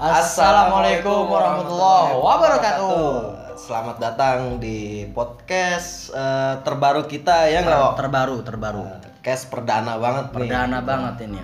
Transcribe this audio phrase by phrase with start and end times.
[0.00, 3.04] Assalamualaikum warahmatullahi wabarakatuh.
[3.52, 8.00] Selamat datang di podcast eh, terbaru kita ya nggak?
[8.00, 8.80] Terbaru, terbaru.
[8.80, 10.36] Podcast perdana banget nih.
[10.40, 11.40] Perdana banget ini.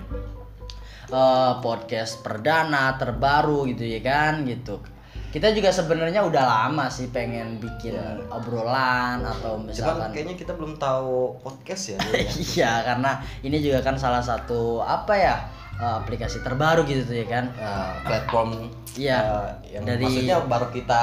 [1.13, 4.81] Eh, podcast perdana terbaru gitu ya kan gitu.
[5.37, 7.93] Kita juga sebenarnya udah lama sih pengen bikin
[8.33, 11.99] obrolan atau Cuman misalkan kayaknya kita belum tahu podcast ya.
[12.09, 12.33] Ya.
[12.57, 15.37] Iya, karena ini juga kan salah satu apa ya?
[15.77, 17.45] Eh, aplikasi terbaru gitu tuh ya kan.
[17.53, 21.03] Nah, platform Iya, eh, yang dari- maksudnya baru kita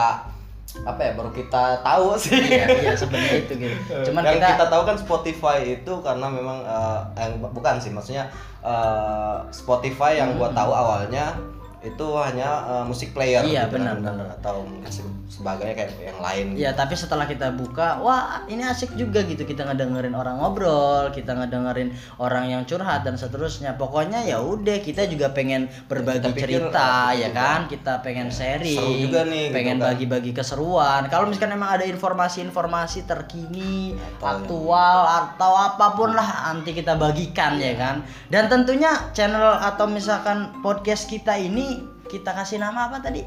[0.73, 2.33] apa ya baru kita tahu sih.
[2.33, 3.93] Iya, iya sebenarnya itu gitu.
[4.09, 8.25] Cuman yang kita, kita, tahu kan Spotify itu karena memang eh, yang bukan sih maksudnya
[8.65, 11.37] eh, Spotify yang gua tahu awalnya
[11.83, 15.91] itu hanya eh, musik player Iya, gitu kan, benar, dan- atau mungkin se- sebagainya kayak
[15.99, 20.39] yang lain Ya tapi setelah kita buka, wah ini asik juga gitu kita ngedengerin orang
[20.39, 23.75] ngobrol, kita ngedengerin orang yang curhat dan seterusnya.
[23.75, 28.27] Pokoknya ya udah kita juga pengen berbagi Kita pikir, cerita ya gitu kan, kita pengen
[28.29, 29.85] sharing, Seru juga nih, gitu pengen kan.
[29.89, 31.01] bagi-bagi keseruan.
[31.07, 37.57] Kalau misalkan emang ada informasi-informasi terkini, Atau- aktual atau apa pun lah nanti kita bagikan
[37.57, 37.95] ya kan.
[38.29, 41.72] Dan tentunya channel atau misalkan podcast kita ini
[42.13, 43.25] kita kasih nama apa tadi?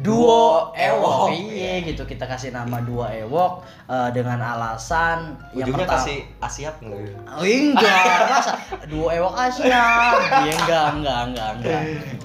[0.00, 1.28] Duo Ewok.
[1.28, 3.60] Iya gitu kita kasih nama Duo Ewok
[3.92, 8.52] eh, dengan alasan yang ujungnya pertama kasih asiap enggak Oh, enggak, masa
[8.88, 9.84] Duo Ewok Asia.
[10.48, 11.82] Iya enggak, enggak, enggak, enggak.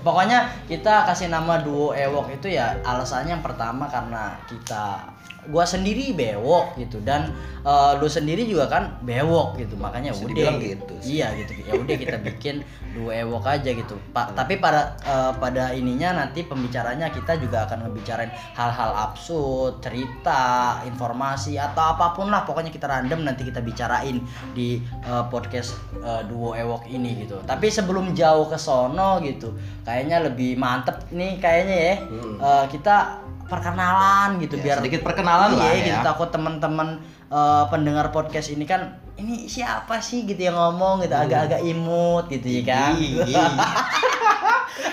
[0.08, 5.04] Pokoknya kita kasih nama Duo Ewok itu ya alasannya yang pertama karena kita
[5.48, 7.32] gua sendiri bewok gitu dan
[7.64, 10.54] eh, lu sendiri juga kan bewok gitu makanya Bisa udah.
[10.60, 11.20] gitu sih.
[11.20, 12.56] iya gitu ya udah kita bikin
[12.92, 13.96] duo ewok aja gitu.
[14.12, 20.82] Pak tapi pada eh, pada ininya nanti pembicaranya kita juga akan ngebicarain hal-hal absurd cerita
[20.84, 24.20] informasi atau apa pun lah pokoknya kita random nanti kita bicarain
[24.52, 27.40] di eh, podcast eh, duo ewok ini gitu.
[27.48, 29.56] Tapi sebelum jauh ke sono gitu
[29.98, 31.96] kayaknya lebih mantep nih kayaknya ya.
[32.38, 33.18] Eh, kita
[33.50, 36.06] perkenalan gitu Ya, biar sedikit perkenalan iya, lah gitu ya.
[36.06, 37.02] takut teman-teman
[37.34, 40.30] eh, pendengar podcast ini kan ini siapa sih?
[40.30, 42.94] gitu yang ngomong gitu agak-agak imut gitu ya kan.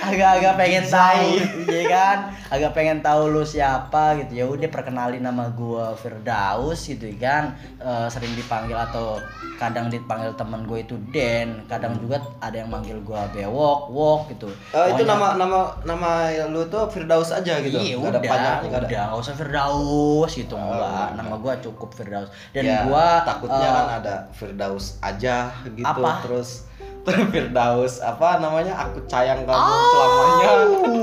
[0.04, 1.28] agak-agak pengen tahu
[1.66, 2.16] ya kan?
[2.50, 4.32] Agak pengen tahu lu siapa gitu.
[4.34, 7.44] Ya udah perkenalin nama gua Firdaus gitu ya kan?
[7.80, 9.18] Eh, sering dipanggil atau
[9.54, 14.48] kadang dipanggil temen gue itu Den kadang juga ada yang manggil gua Bewok Wok gitu.
[14.74, 16.10] Eh, itu nama nama nama
[16.50, 17.78] lu tuh Firdaus aja gitu?
[17.78, 21.08] Iya udah, ada nggak udah ada nggak usah Firdaus gitu Oh, enggak.
[21.18, 22.28] Nama gua cukup Firdaus.
[22.50, 26.22] Dan Ya, gua takutnya eh, kan ada Firdaus aja gitu Apa?
[26.24, 26.66] terus
[27.04, 30.50] Firdaus apa namanya aku sayang kamu selamanya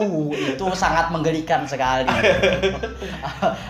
[0.02, 2.10] Oh, itu sangat menggelikan sekali.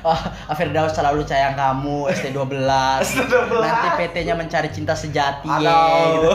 [0.01, 2.55] Ah, Firdaus selalu sayang kamu ST12.
[3.03, 3.53] ST12.
[3.61, 5.61] Nanti PT-nya mencari cinta sejati Aduh.
[5.61, 6.31] gitu.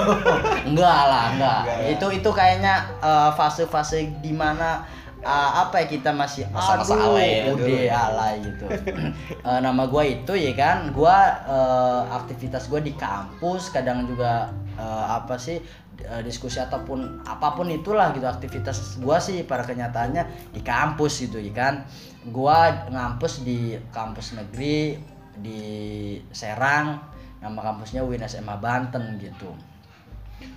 [0.71, 1.61] Enggak lah, enggak.
[1.65, 1.89] Enggak ya.
[1.97, 4.85] Itu itu kayaknya eh, fase-fase di mana
[5.27, 7.91] eh, apa ya kita masih Masa-masa aduh, alay ya udah dulu.
[7.91, 8.67] alay gitu.
[9.47, 15.05] Eh, nama gua itu ya kan, gua eh, aktivitas gua di kampus kadang juga eh,
[15.11, 15.59] apa sih
[15.99, 21.39] eh, diskusi ataupun apa pun itulah gitu aktivitas gua sih pada kenyataannya di kampus gitu
[21.39, 21.75] ya kan
[22.27, 24.99] gua ngampus di kampus negeri
[25.37, 25.61] di
[26.31, 26.99] Serang
[27.39, 29.51] nama kampusnya UIN SMA Banten gitu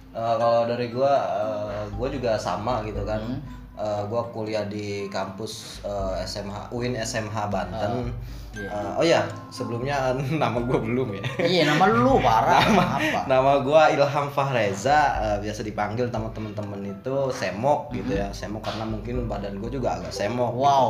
[0.10, 3.40] Eh, kalau dari gua eh, gua juga sama gitu kan Hmm.
[3.80, 8.12] Eh, gua kuliah di kampus eh, SMH UIN SMH Banten
[8.52, 8.68] iya.
[8.68, 9.24] Eh, oh ya
[9.56, 15.38] sebelumnya nama gua belum ya iya nama lu parah apa Nama gua Ilham Fahreza, eh,
[15.48, 18.28] biasa dipanggil sama temen-temen itu Semok gitu ya.
[18.36, 20.60] Semok karena mungkin badan gua juga agak semok.
[20.60, 20.66] gitu.
[20.68, 20.90] Wow.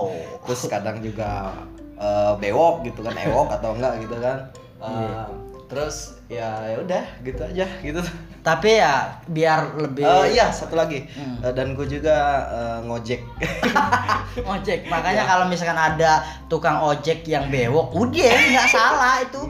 [0.50, 1.54] Terus kadang juga
[1.94, 4.38] eh, bewok gitu kan, ewok atau enggak gitu kan.
[4.82, 5.30] Eh,
[5.70, 8.02] Terus ya ya udah gitu aja gitu.
[8.40, 11.40] Tapi ya biar lebih Eh, iya satu lagi Hmm.
[11.42, 12.16] Eh, dan gue juga
[12.48, 13.22] eh, ngojek.
[14.54, 14.90] ojek Ya.
[14.90, 19.42] makanya kalau misalkan ada tukang ojek yang bewok udah nggak salah itu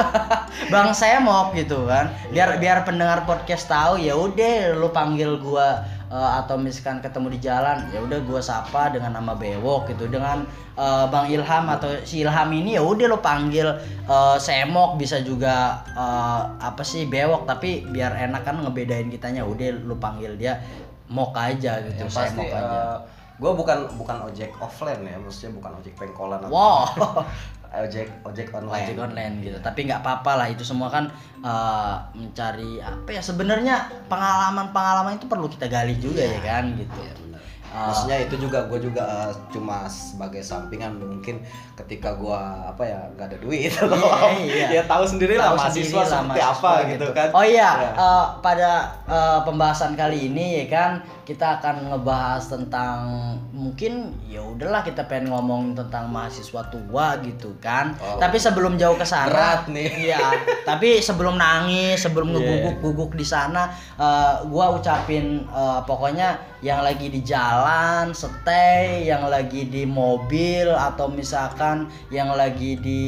[0.72, 6.30] bang semok gitu kan biar biar pendengar podcast tahu ya udah lu panggil gua eh,
[6.40, 10.42] atau misalkan ketemu di jalan ya udah gua sapa dengan nama bewok gitu dengan
[10.76, 13.68] eh, bang Ilham atau si Ilham ini ya udah lu panggil
[14.08, 19.68] eh, semok bisa juga eh, apa sih bewok tapi biar enak kan ngebedain kitanya udah
[19.84, 20.58] lu panggil dia
[21.08, 23.00] mok aja gitu Yang pasti semok aja
[23.38, 26.90] gue bukan bukan ojek offline ya, maksudnya bukan ojek pengkolan Wow.
[27.68, 28.84] ojek ojek online.
[28.88, 31.12] ojek online gitu tapi nggak apa-apa lah itu semua kan
[31.44, 36.96] eh, mencari apa ya sebenarnya pengalaman pengalaman itu perlu kita gali juga ya kan gitu
[36.96, 37.27] benar.
[37.68, 37.92] Ah.
[37.92, 41.44] Maksudnya itu juga gue juga eh, cuma sebagai sampingan mungkin
[41.76, 43.94] ketika gue apa ya nggak ada duit atau
[44.40, 44.80] iya.
[44.80, 47.28] ya tahu sendiri lah mahasiswa seperti mahasiswa apa gitu kan.
[47.36, 47.90] Oh iya, Ya.
[47.92, 48.72] eh, pada
[49.04, 50.90] eh, pembahasan kali ini ya kan
[51.28, 52.98] kita akan ngebahas tentang
[53.52, 57.92] mungkin ya udahlah kita pengen ngomong tentang mahasiswa tua gitu kan.
[58.00, 58.16] Oh.
[58.16, 60.08] Tapi sebelum jauh ke sana, Berat nih.
[60.08, 60.24] Iya.
[60.64, 62.36] tapi sebelum nangis, sebelum Iya.
[62.38, 63.68] ngeguguk-guguk di sana,
[64.00, 66.32] eh, gua ucapin eh, pokoknya
[66.64, 67.57] yang lagi di jalan,
[68.14, 73.02] stay, yang lagi di mobil atau misalkan yang lagi di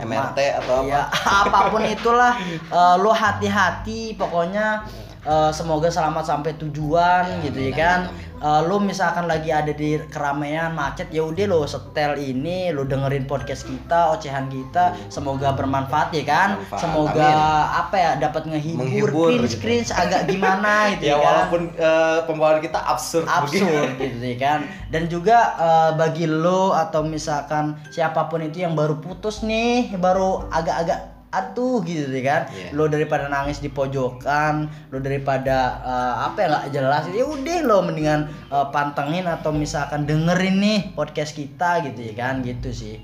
[0.00, 0.90] MRT atau apa?
[0.90, 1.02] Ya,
[1.46, 2.34] apa pun itulah
[2.70, 4.86] eh, lu hati-hati pokoknya
[5.26, 8.00] eh, semoga selamat sampai tujuan Ya, gitu ya kan.
[8.08, 12.84] amin, Eh, lu misalkan lagi ada di keramaian macet ya udah lo setel ini lu
[12.84, 16.48] dengerin podcast kita ocehan kita semoga bermanfaat ya kan.
[16.60, 17.80] Bermanfaat, semoga amin.
[17.80, 19.56] apa ya dapat ngehibur Menghibur, cringe gitu.
[19.58, 21.24] cringe agak gimana gitu ya ya, kan.
[21.24, 24.60] walaupun eh, pembawaan kita absurd absurd gitu ya kan.
[24.92, 30.44] Dan juga eh, bagi lo atau misalkan siapa pun itu yang baru putus nih baru
[30.52, 32.48] agak-agak aduh gitu kan.
[32.48, 32.72] Iya.
[32.72, 37.84] lo daripada nangis di pojokan lo daripada eh, apa ya nggak jelas ya udah lo
[37.84, 42.96] mendingan eh, pantengin atau misalkan dengerin nih podcast kita gitu ya kan gitu sih.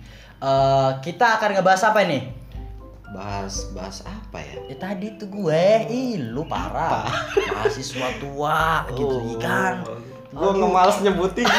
[0.42, 2.42] Eh, kita akan ngebahas apa ini?
[3.12, 4.56] Bahas bahas apa ya?
[4.72, 7.06] Ya tadi tuh gue, ih lu parah.
[7.36, 9.74] Mahasiswa tua gitu ya kan.
[10.32, 11.44] gue ngemales nyebutin.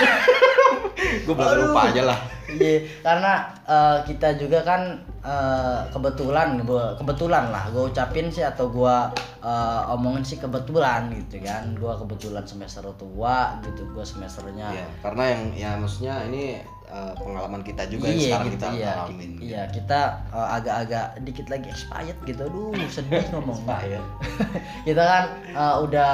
[1.24, 2.20] Gue belum lupa aja lah.
[2.50, 3.34] Iya, karena
[3.70, 8.96] eh, kita juga kan eh, kebetulan gua- kebetulan lah gue ucapin sih atau gue
[9.40, 11.72] eh, omongin sih kebetulan gitu kan.
[11.74, 17.60] Gue kebetulan semester tua gitu, gue semesternya ya karena yang ya maksudnya ini eh, pengalaman
[17.62, 19.42] kita juga yang iya sekarang gitu kita iya ngalamin gitu.
[19.44, 20.00] iya kita
[20.30, 24.06] eh, agak-agak dikit lagi expired gitu aduh sedih Expired.
[24.88, 26.14] kita kan eh, udah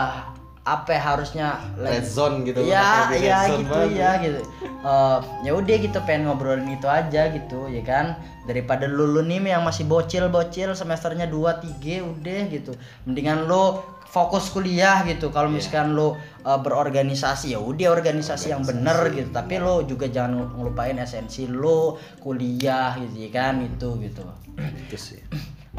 [0.70, 3.10] apa ya, harusnya red zone gitu iya
[3.48, 3.98] zone gitu banget.
[3.98, 4.40] ya gitu.
[4.80, 8.14] Eh, ya udah gitu pengen ngobrolin itu aja gitu ya kan.
[8.46, 11.38] Daripada lu, lu nih yang masih bocil-bocil semesternya 2
[11.82, 12.74] 3 udah gitu.
[13.06, 13.78] Mendingan lu
[14.10, 15.30] fokus kuliah gitu.
[15.30, 15.56] Kalau Iya.
[15.58, 19.30] misalkan lu eh, berorganisasi ya udah organisasi yang bener gitu.
[19.30, 24.24] Tapi lu juga jangan ngelupain esensi lu kuliah gitu ya kan itu gitu.
[24.58, 25.22] Itu sih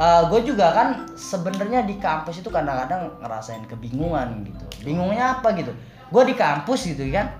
[0.00, 4.64] gue juga kan sebenarnya di kampus itu kadang-kadang ngerasain kebingungan gitu.
[4.80, 5.76] Bingungnya apa gitu?
[6.08, 7.36] Gue di kampus gitu kan.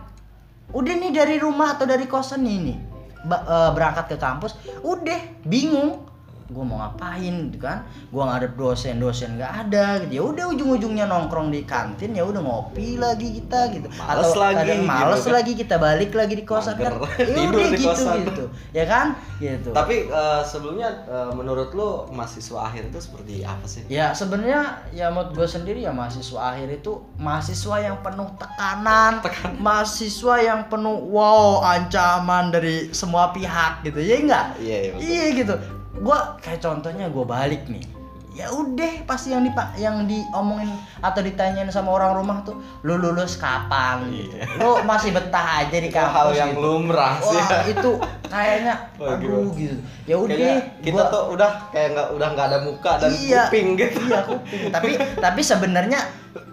[0.77, 2.77] Udah nih dari rumah atau dari kosan nih
[3.25, 5.19] ba- eh, berangkat ke kampus, udah
[5.49, 6.05] bingung.
[6.51, 7.87] Gue mau ngapain gitu kan?
[8.11, 10.13] Gue nggak ada dosen, dosen nggak ada gitu.
[10.19, 13.89] Ya udah ujung-ujungnya nongkrong di kantin ya udah ngopi lagi kita gitu.
[13.95, 15.37] Males atau lagi, kadang males gitu kan.
[15.39, 16.93] lagi kita balik lagi di kosan kan.
[17.23, 18.17] Ya udah gitu kosan.
[18.27, 18.45] gitu.
[18.75, 19.17] Ya kan?
[19.41, 19.73] Gitu.
[19.73, 25.09] tapi eh, sebelumnya eh, menurut lu mahasiswa akhir itu seperti apa sih Ya sebenarnya ya
[25.09, 29.25] menurut gue sendiri ya mahasiswa akhir itu mahasiswa yang penuh tekanan,
[29.57, 34.47] mahasiswa yang penuh wow ancaman dari semua pihak gitu ya enggak?
[34.61, 34.93] Iya, iya.
[35.01, 35.55] Iya gitu.
[36.01, 37.85] Gue kayak contohnya gue balik nih.
[38.31, 43.35] Ya udah pasti yang dipa yang diomongin atau ditanyain sama orang rumah tuh lu lulus
[43.37, 44.33] kapan gitu.
[44.57, 46.63] Lu masih betah aja di kampus hal yang gitu.
[46.63, 47.91] lumrah sih Wah, itu
[48.25, 49.77] kayaknya aduh gitu.
[50.07, 50.37] Ya udah
[50.79, 53.43] kita gua- tuh udah kayak nggak udah nggak ada muka dan Iya.
[53.45, 54.61] kuping gitu Iya kuping.
[54.71, 56.01] tapi tapi sebenarnya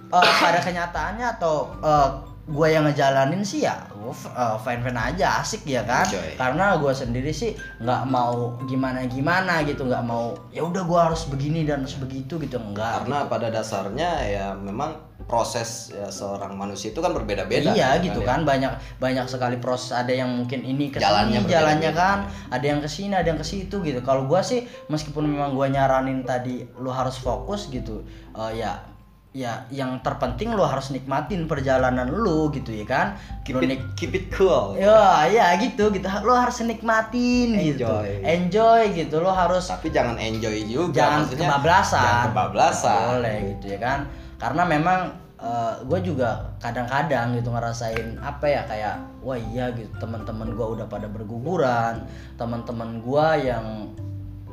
[0.10, 2.10] eh, pada kenyataannya atau eh,
[2.48, 4.14] gue yang ngejalanin sih ya gue
[4.64, 6.08] fine fine aja asik ya kan?
[6.08, 6.32] Enjoy.
[6.40, 7.52] karena gue sendiri sih
[7.84, 12.40] nggak mau gimana gimana gitu nggak mau ya udah gue harus begini dan harus begitu
[12.40, 14.96] gitu enggak karena pada dasarnya ya memang
[15.28, 18.32] proses ya, seorang manusia itu kan berbeda-beda iya gitu gitu ya.
[18.32, 18.40] kan?
[18.48, 18.74] Banyak
[19.04, 19.92] banyak sekali proses.
[19.92, 22.32] Ada yang mungkin ini ke Jalannya sini jalannya kan?
[22.48, 24.00] ada yang ke sini ada yang ke situ gitu.
[24.08, 28.08] Kalau gua sih meskipun memang gua nyaranin tadi lu harus fokus gitu
[28.40, 28.80] eh, ya
[29.38, 33.08] ya yang terpenting lu harus nikmatin perjalanan lu gitu ya kan?
[33.46, 34.74] Keep it, keep it cool.
[34.74, 36.10] Ya ya gitu gitu.
[36.26, 37.86] Lo harus nikmatin gitu.
[37.86, 38.10] Enjoy.
[38.26, 39.22] enjoy gitu.
[39.22, 42.02] Lo harus tapi jangan enjoy juga jangan maksudnya kebablasan.
[42.02, 42.90] jangan kebablasan.
[42.90, 44.00] Nggak boleh gitu ya kan?
[44.42, 45.02] Karena memang
[45.86, 51.06] gue juga kadang-kadang gitu ngerasain apa ya kayak wah iya gitu teman-teman gue udah pada
[51.06, 52.10] berguguran.
[52.42, 53.94] Teman-teman gue yang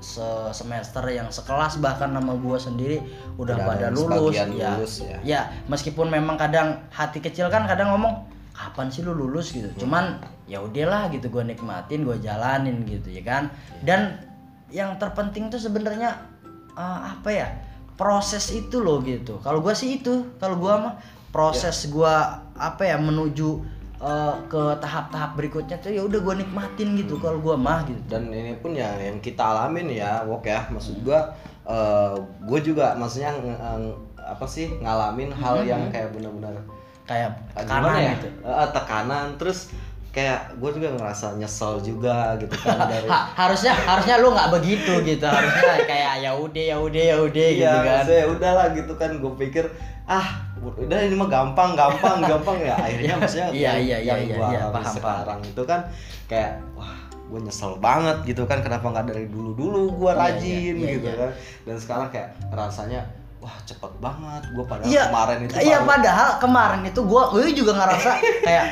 [0.04, 3.00] se- semester yang sekelas bahkan nama gue sendiri
[3.40, 4.36] udah Udah pada ada lulus.
[4.36, 4.44] ya.
[4.76, 5.18] lulus, ya.
[5.24, 5.40] ya
[5.72, 9.56] meskipun memang kadang hati kecil kan kadang ngomong kapan sih lu lulus?
[9.56, 9.66] gitu.
[9.80, 13.48] Cuman ya udahlah gitu gue nikmatin gue jalanin gitu ya kan.
[13.80, 14.20] Dan
[14.68, 16.20] yang terpenting tuh sebenarnya
[16.76, 17.48] eh, apa ya
[17.96, 19.40] proses itu loh gitu.
[19.40, 21.00] Kalau gue sih itu kalau gue mah
[21.34, 22.14] proses gue
[22.54, 23.64] apa ya menuju
[24.04, 27.16] eh, ke tahap-tahap berikutnya tuh ya udah gue nikmatin gitu.
[27.16, 28.04] Kalau gue mah gitu.
[28.06, 30.68] Dan ini pun ya yang kita alamin ya Wok ya.
[30.68, 31.32] Maksud gua
[31.64, 32.12] eh,
[32.44, 36.56] gua juga maksudnya nge- apa sih ngalamin hal yang kayak benar-benar
[37.04, 38.12] kayak ah, tekanan ya?
[38.16, 38.28] gitu.
[38.40, 39.26] Eh, tekanan.
[39.36, 39.58] Terus
[40.14, 44.92] kayak gue juga ngerasa nyesel juga gitu kan dari Ha- harusnya harusnya lu nggak begitu
[45.02, 45.26] gitu.
[45.26, 47.84] Harusnya kayak ya udah ya udah ya udah iya gitu kan.
[47.98, 49.10] maksudnya udahlah gitu kan.
[49.18, 49.64] Gue pikir
[50.06, 52.74] ah udah ini mah gampang gampang gampang ya.
[52.74, 55.80] Akhirnya maksudnya Iya, yang, iya, yang iya, gua iya, paham, sekarang itu kan
[56.24, 56.94] kayak wah
[57.24, 60.94] gue nyesel banget gitu kan kenapa nggak dari dulu dulu gue Iya, rajin iya, iya,
[60.94, 61.16] gitu iya.
[61.18, 61.30] kan.
[61.64, 63.00] Dan sekarang kayak rasanya
[63.38, 67.44] wah cepet banget gue padahal Iya, kemarin itu iya baru- padahal kemarin itu gua gue
[67.50, 68.10] juga ngerasa
[68.46, 68.64] kayak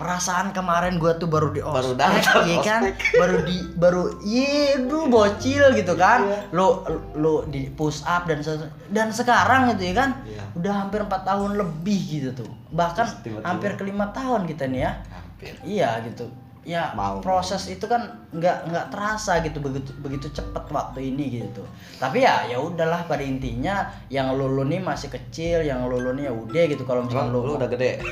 [0.00, 2.80] perasaan kemarin gua tuh baru di Baru datang iya kan?
[2.82, 2.96] ospek.
[3.20, 6.24] baru di baru iya lu bocil gitu kan?
[6.24, 6.38] Iya.
[6.50, 6.66] lu
[7.14, 8.56] lu di push up dan se-
[8.88, 10.10] dan sekarang gitu ya kan?
[10.24, 10.42] Iya.
[10.52, 12.50] udah hampir empat tahun lebih gitu tuh.
[12.70, 14.92] Bahkan Terus tiba-tiba- hampir ke lima tahun kita nih ya.
[15.06, 15.52] Hampir.
[15.62, 16.26] Iya gitu
[16.60, 17.24] ya Mau.
[17.24, 21.64] proses itu kan nggak nggak terasa gitu begitu begitu cepet waktu ini gitu.
[21.96, 26.12] Tapi ya ya udahlah pada intinya yang lu lu nih masih kecil yang lu lu
[26.12, 26.82] nih ya udah gitu.
[26.84, 28.04] Kalau misalnya Emang lu udah gede.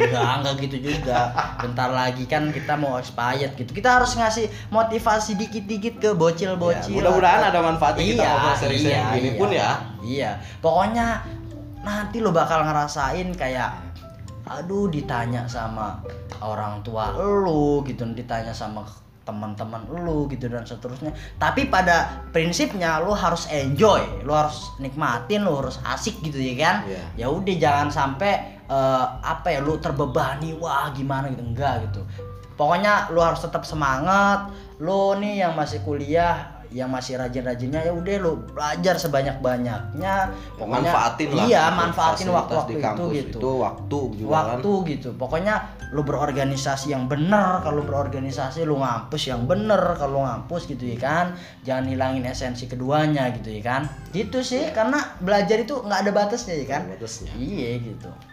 [0.00, 1.18] Enggak enggak gitu juga.
[1.60, 3.70] Bentar lagi kan kita mau expired gitu.
[3.76, 6.96] Kita harus ngasih motivasi dikit-dikit ke bocil-bocil.
[6.96, 9.38] Ya, mudah-mudahan ada manfaatnya kita iya, ngobrol sering-sering iya, gini iya.
[9.38, 9.70] pun ya.
[10.00, 10.30] iya.
[10.64, 11.06] Pokoknya
[11.80, 13.89] nanti lo bakal ngerasain kayak
[14.50, 16.02] aduh ditanya sama
[16.42, 18.82] orang tua lu gitu ditanya sama
[19.30, 21.14] teman-teman lu gitu dan seterusnya.
[21.38, 26.76] Tapi pada prinsipnya lu harus enjoy lu harus nikmatin lu harus asik gitu ya kan?
[26.88, 27.04] Iya.
[27.14, 31.46] ya udah jangan sampai eh, apa ya lu terbebani wah gimana gitu?
[31.46, 32.02] Enggak gitu.
[32.58, 34.50] Pokoknya lu harus tetap semangat.
[34.82, 40.14] Lu nih yang masih kuliah yang masih rajin-rajinnya ya udah lu belajar sebanyak-banyaknya.
[40.58, 43.38] Manfaatin lah iya manfaatin waktu-waktu di itu gitu.
[43.38, 45.08] itu waktu juga waktu gitu.
[45.18, 45.54] Pokoknya
[45.90, 51.26] lu berorganisasi yang bener kalau berorganisasi lu ngampus yang bener kalau ngampus gitu ya kan.
[51.66, 53.82] Jangan hilangin esensi keduanya gitu ya kan.
[54.14, 56.82] Gitu sih karena belajar itu nggak ada batasnya ya kan.
[56.86, 57.32] Kan batasnya.
[57.34, 58.29] Iya gitu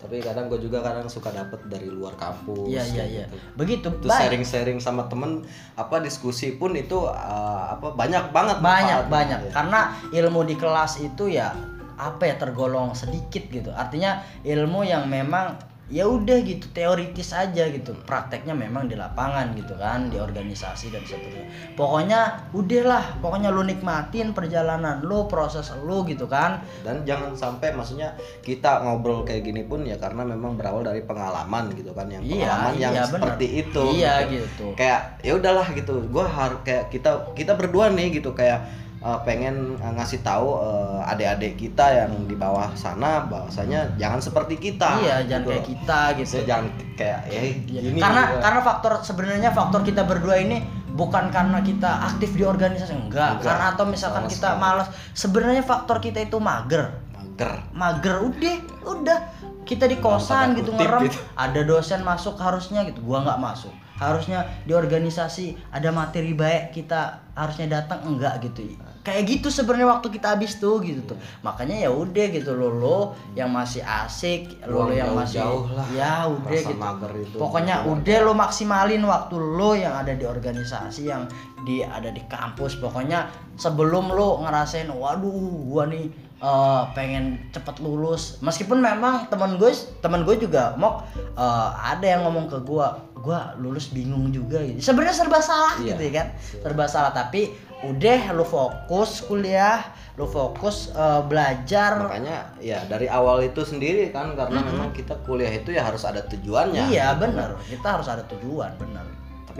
[0.00, 3.36] tapi kadang gue juga kadang suka dapet dari luar kampus iya iya iya gitu.
[3.54, 4.08] begitu baik.
[4.16, 5.44] sharing-sharing sama temen
[5.76, 9.52] apa diskusi pun itu uh, apa banyak banget banyak banyak ya.
[9.52, 11.52] karena ilmu di kelas itu ya
[12.00, 17.92] apa ya tergolong sedikit gitu artinya ilmu yang memang ya udah gitu teoritis aja gitu.
[18.06, 21.44] Prakteknya memang di lapangan gitu kan di organisasi dan seterusnya.
[21.74, 26.62] Pokoknya udahlah pokoknya lu nikmatin perjalanan lu proses lu gitu kan.
[26.86, 31.74] Dan jangan sampai maksudnya kita ngobrol kayak gini pun ya karena memang berawal dari pengalaman
[31.74, 32.06] gitu kan.
[32.06, 33.10] Yang Iya, pengalaman yang iya, bener.
[33.10, 34.66] seperti itu Iya, gitu.
[34.78, 35.94] kayak ya udahlah gitu.
[36.06, 38.30] Gue harus kayak kita kita berdua nih gitu.
[38.30, 38.70] Kayak
[39.00, 44.60] uh, pengen uh, ngasih tahu uh, adik-adik kita yang di bawah sana bahwasanya jangan seperti
[44.60, 45.68] kita iya jangan gitu kayak loh.
[45.72, 46.36] kita gitu.
[46.44, 46.66] Jangan
[46.96, 48.40] kayak ya gini karena juga.
[48.44, 53.46] karena faktor sebenarnya faktor kita berdua ini bukan karena kita aktif di organisasi enggak, Enggak,
[53.46, 54.60] karena atau misalkan kita sekali.
[54.60, 56.92] malas sebenarnya faktor kita itu mager.
[57.16, 57.52] Mager.
[57.72, 59.20] Mager udah udah.
[59.60, 61.14] Kita di kosan gitu ngerem gitu.
[61.38, 63.06] ada dosen masuk harusnya gitu.
[63.06, 68.00] Gua nggak masuk harusnya di organisasi ada materi baik kita harusnya datang?
[68.08, 68.64] Enggak gitu.
[69.00, 71.18] Kayak gitu sebenarnya waktu kita habis tuh gitu tuh.
[71.40, 72.52] Makanya ya udah gitu.
[72.52, 72.98] Lo lo
[73.32, 75.86] yang masih asik lo lo yang masih jauh-jauh lah.
[75.92, 76.76] Ya udah gitu.
[77.16, 77.36] itu.
[77.40, 81.24] pokoknya udah lo maksimalin waktu lo yang ada di organisasi yang
[81.64, 82.76] di ada di kampus.
[82.76, 85.32] Pokoknya sebelum lo ngerasain waduh
[85.64, 86.12] gua nih
[86.44, 88.36] eh, pengen cepet lulus.
[88.44, 89.72] Meskipun memang teman gue
[90.04, 91.00] teman gue juga mau
[91.80, 94.80] ada yang ngomong ke gua gua lulus bingung juga gitu.
[94.80, 95.94] Sebenarnya serba salah Iya.
[95.94, 96.26] gitu ya kan?
[96.36, 99.80] Serba salah tapi udah lo fokus kuliah
[100.16, 101.96] lo fokus eh, belajar.
[102.10, 106.20] Makanya ya dari awal itu sendiri kan karena memang kita kuliah itu ya harus ada
[106.24, 106.88] tujuannya.
[106.88, 107.20] Iya gitu kan.
[107.22, 109.04] bener kita harus ada tujuan bener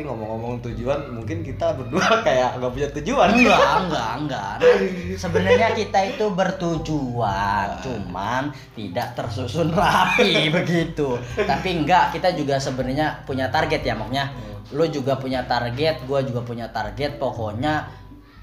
[0.00, 3.36] tapi ngomong-ngomong tujuan mungkin kita berdua kayak nggak punya tujuan.
[3.36, 4.52] Enggak enggak enggak.
[4.56, 4.78] Nah,
[5.20, 8.42] sebenarnya kita itu bertujuan cuman
[8.72, 11.20] tidak tersusun rapi begitu.
[11.36, 14.32] Tapi enggak kita juga sebenarnya punya target ya maknya
[14.72, 17.92] lo juga punya target gua juga punya target pokoknya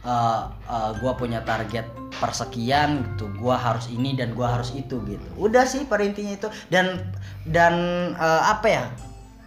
[0.05, 1.89] eh, eh, gua punya target
[2.21, 3.33] persekian gitu.
[3.41, 5.25] Gua harus ini dan gua harus itu gitu.
[5.41, 6.53] Udah sih pada intinya itu.
[6.69, 7.01] Dan
[7.49, 7.73] dan
[8.13, 8.85] eh, apa ya?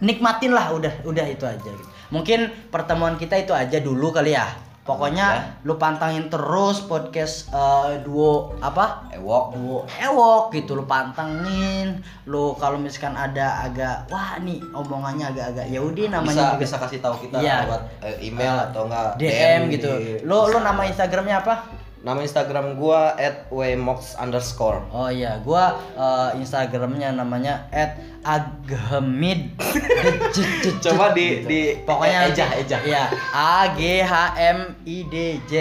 [0.01, 1.90] Nikmatin lah udah udah itu aja gitu.
[2.11, 4.47] Mungkin pertemuan kita itu aja dulu kali ya.
[4.81, 5.27] Pokoknya
[5.61, 9.05] lu pantangin terus podcast eh, duo apa?
[9.13, 9.43] Ewok.
[9.53, 12.01] Duo ewok gitu lu pantengin.
[12.25, 16.59] Lu kalau misalkan ada agak wah nih omongannya agak-agak ya udah bisa namanya juga.
[16.59, 17.55] bisa kasih tahu kita Iya.
[17.63, 19.89] lewat eh, email atau enggak DM, gitu.
[19.93, 21.55] di- lu lu nama instagramnya apa
[22.01, 27.69] nama instagram gua at wmox underscore Oh iya, gua eh, Instagramnya namanya
[28.25, 29.53] @aghamid.
[30.83, 32.79] Coba di- di- pokoknya ejah, nanti- ejah.
[32.81, 35.15] Iya, A G H M I D
[35.45, 35.53] Z.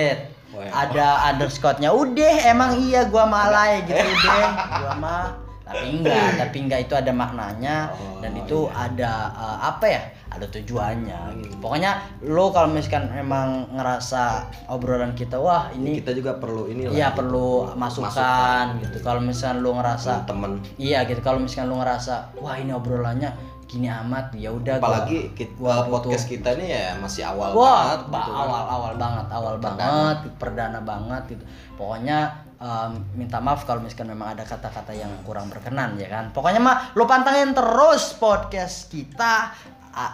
[0.51, 0.71] Iya.
[0.73, 1.89] Ada underscore-nya.
[1.89, 4.49] Udah, emang iya gua malay gitu deh.
[4.81, 5.25] Gua mah
[5.71, 10.47] tapi enggak tapi enggak itu ada maknanya Oh, dan itu ada eh, apa ya ada
[10.47, 11.55] tujuannya gitu.
[11.59, 17.11] Pokoknya lo kalau misalkan emang ngerasa obrolan kita wah ini kita juga perlu ini iya
[17.11, 17.19] gitu.
[17.23, 18.79] perlu masukan.
[18.79, 18.99] gitu.
[19.03, 20.63] Kalau misalkan lo ngerasa temen.
[20.79, 21.21] Iya gitu.
[21.23, 23.31] Kalau misalkan lo ngerasa wah ini obrolannya
[23.71, 27.55] gini amat ya udah gua- apalagi kita, gua butuh- podcast kita nih ya masih awal
[27.55, 28.43] Wah, banget ba- gitu kan.
[28.43, 29.79] awal awal banget, awal Perdana.
[29.79, 31.45] banget, perdana banget gitu.
[31.77, 32.19] Pokoknya
[32.59, 36.29] em, minta maaf kalau misalkan memang ada kata-kata yang kurang berkenan ya kan.
[36.29, 39.55] Pokoknya mah lo pantengin terus podcast kita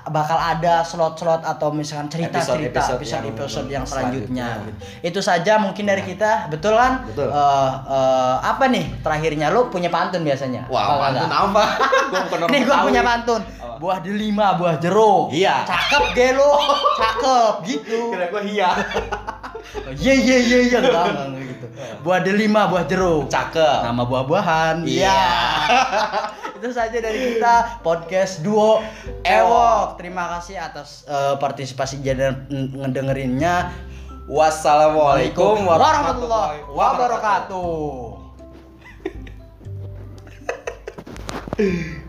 [0.09, 4.47] bakal ada slot-slot atau misalkan cerita-cerita Episode-episode episode-episode yang yang, selanjutnya.
[4.57, 4.73] selanjutnya.
[5.05, 5.09] gitu.
[5.13, 7.05] Itu saja mungkin dari kita, betul kan?
[7.05, 7.29] Betul.
[7.29, 10.65] Eh, eh, apa nih terakhirnya lo punya pantun biasanya?
[10.73, 11.45] wah Apa pantun enggak?
[11.45, 11.65] apa
[12.09, 13.43] gua bukan orang Nih gua punya pantun.
[13.45, 13.75] Apa?
[13.77, 15.29] Buah delima, buah jeruk.
[15.37, 15.69] Iya.
[15.69, 16.53] Cakep ge lo.
[16.97, 18.01] Cakep gitu.
[18.17, 18.71] kira gua iya
[19.93, 21.67] Iya iya iya iya gitu.
[22.05, 23.29] Buah delima, buah jeruk.
[23.29, 24.77] cakep Nama buah-buahan.
[24.89, 25.21] Iya.
[26.57, 28.81] Itu saja dari kita podcast duo
[29.21, 30.01] Ewok.
[30.01, 33.85] Terima kasih atas eh, partisipasi dan ngedengerinnya.
[34.27, 38.19] wassalamualaikum warahmatullahi wabarakatuh.